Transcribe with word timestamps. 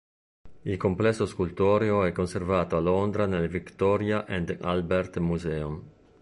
Il 0.63 0.77
complesso 0.77 1.27
scultoreo 1.27 2.05
è 2.05 2.11
conservato 2.11 2.75
a 2.75 2.79
Londra 2.79 3.27
nel 3.27 3.47
Victoria 3.47 4.25
and 4.25 4.57
Albert 4.61 5.19
Museum. 5.19 5.83